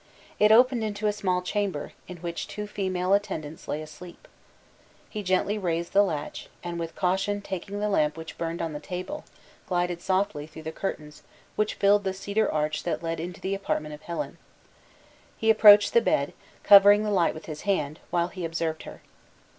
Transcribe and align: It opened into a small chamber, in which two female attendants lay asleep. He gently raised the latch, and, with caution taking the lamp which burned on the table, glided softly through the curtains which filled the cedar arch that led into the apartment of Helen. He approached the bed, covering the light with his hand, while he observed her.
It 0.39 0.51
opened 0.51 0.83
into 0.83 1.05
a 1.05 1.13
small 1.13 1.43
chamber, 1.43 1.93
in 2.07 2.17
which 2.17 2.47
two 2.47 2.65
female 2.65 3.13
attendants 3.13 3.67
lay 3.67 3.83
asleep. 3.83 4.27
He 5.07 5.21
gently 5.21 5.59
raised 5.59 5.93
the 5.93 6.01
latch, 6.01 6.49
and, 6.63 6.79
with 6.79 6.95
caution 6.95 7.39
taking 7.39 7.79
the 7.79 7.87
lamp 7.87 8.17
which 8.17 8.35
burned 8.35 8.63
on 8.63 8.73
the 8.73 8.79
table, 8.79 9.25
glided 9.67 10.01
softly 10.01 10.47
through 10.47 10.63
the 10.63 10.71
curtains 10.71 11.21
which 11.55 11.75
filled 11.75 12.03
the 12.03 12.15
cedar 12.15 12.51
arch 12.51 12.81
that 12.81 13.03
led 13.03 13.19
into 13.19 13.39
the 13.41 13.53
apartment 13.53 13.93
of 13.93 14.01
Helen. 14.01 14.39
He 15.37 15.51
approached 15.51 15.93
the 15.93 16.01
bed, 16.01 16.33
covering 16.63 17.03
the 17.03 17.11
light 17.11 17.35
with 17.35 17.45
his 17.45 17.61
hand, 17.61 17.99
while 18.09 18.29
he 18.29 18.43
observed 18.43 18.81
her. 18.89 19.01